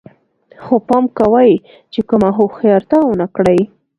خو 0.63 0.75
پام 0.87 1.03
کوئ 1.17 1.51
چې 1.93 1.99
کومه 2.09 2.29
هوښیارتیا 2.37 2.99
ونه 3.05 3.27
کړئ 3.35 3.59